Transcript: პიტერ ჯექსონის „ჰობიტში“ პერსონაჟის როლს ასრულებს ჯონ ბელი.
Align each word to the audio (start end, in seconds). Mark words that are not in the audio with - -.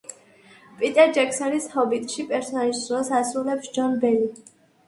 პიტერ 0.79 1.11
ჯექსონის 1.17 1.69
„ჰობიტში“ 1.73 2.27
პერსონაჟის 2.31 2.81
როლს 2.95 3.15
ასრულებს 3.21 3.73
ჯონ 3.77 3.99
ბელი. 4.07 4.29